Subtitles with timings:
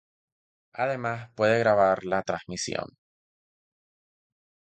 [0.73, 2.87] Además, puede grabar la transmisión.